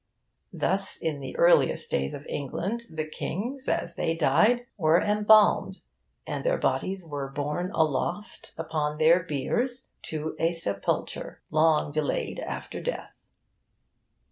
Thus, 0.51 0.97
in 0.97 1.19
the 1.19 1.37
earliest 1.37 1.91
days 1.91 2.15
of 2.15 2.25
England, 2.25 2.85
the 2.89 3.05
kings, 3.05 3.69
as 3.69 3.93
they 3.97 4.15
died, 4.15 4.65
were 4.75 4.99
embalmed, 4.99 5.81
and 6.25 6.43
their 6.43 6.57
bodies 6.57 7.05
were 7.05 7.27
borne 7.29 7.69
aloft 7.71 8.55
upon 8.57 8.97
their 8.97 9.21
biers, 9.21 9.89
to 10.05 10.35
a 10.39 10.53
sepulture 10.53 11.43
long 11.51 11.91
delayed 11.91 12.39
after 12.39 12.81
death. 12.81 13.27